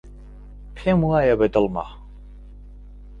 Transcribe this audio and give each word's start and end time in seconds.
پێم 0.75 0.99
وایە 1.07 1.35
بەدڵمە. 1.39 1.85